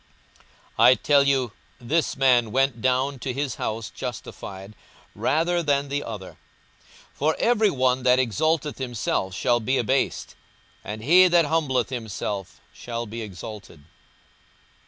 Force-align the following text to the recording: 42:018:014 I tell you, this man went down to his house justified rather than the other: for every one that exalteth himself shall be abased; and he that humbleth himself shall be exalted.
42:018:014 0.79 0.85
I 0.87 0.95
tell 0.95 1.23
you, 1.27 1.51
this 1.79 2.17
man 2.17 2.51
went 2.51 2.81
down 2.81 3.19
to 3.19 3.31
his 3.33 3.57
house 3.61 3.91
justified 3.91 4.73
rather 5.13 5.61
than 5.61 5.89
the 5.89 6.03
other: 6.03 6.37
for 7.13 7.35
every 7.37 7.69
one 7.69 8.01
that 8.01 8.17
exalteth 8.17 8.79
himself 8.79 9.35
shall 9.35 9.59
be 9.59 9.77
abased; 9.77 10.33
and 10.83 11.03
he 11.03 11.27
that 11.27 11.45
humbleth 11.45 11.89
himself 11.89 12.59
shall 12.73 13.05
be 13.05 13.21
exalted. 13.21 13.83